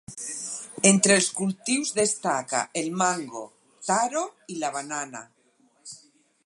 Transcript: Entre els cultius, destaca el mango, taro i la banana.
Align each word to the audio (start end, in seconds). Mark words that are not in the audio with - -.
Entre 0.91 1.13
els 1.19 1.27
cultius, 1.39 1.91
destaca 1.99 2.63
el 2.83 2.91
mango, 3.03 3.45
taro 3.91 4.25
i 4.55 4.61
la 4.65 4.75
banana. 4.79 5.25